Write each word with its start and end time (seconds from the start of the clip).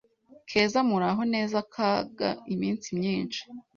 Keza: 0.49 0.79
Muraho 0.89 1.21
neza 1.33 1.57
Kaga 1.73 2.29
Iminsi 2.53 2.87
myinshi 2.97 3.41